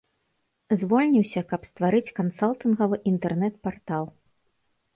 [0.81, 4.05] Звольніўся, каб стварыць кансалтынгавы інтэрнэт-партал.